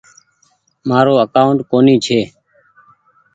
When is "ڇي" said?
2.05-2.19